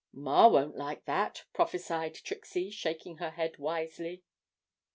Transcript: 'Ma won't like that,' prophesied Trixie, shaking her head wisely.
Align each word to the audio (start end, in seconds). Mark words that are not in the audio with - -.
'Ma 0.11 0.47
won't 0.47 0.75
like 0.75 1.05
that,' 1.05 1.45
prophesied 1.53 2.15
Trixie, 2.15 2.71
shaking 2.71 3.17
her 3.17 3.29
head 3.29 3.59
wisely. 3.59 4.23